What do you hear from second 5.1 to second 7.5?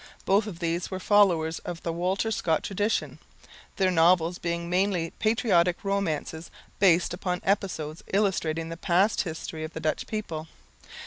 patriotic romances based upon